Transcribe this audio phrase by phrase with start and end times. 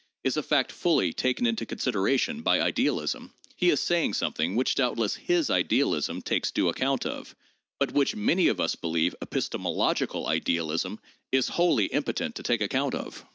[0.23, 5.13] is a fact fully taken into consideration by idealism,' he is saying something which doubtless
[5.15, 7.35] his idealism takes due account of,
[7.79, 10.99] but which many of us believe epistemological idealism
[11.31, 13.23] is wholly impotent to take account of.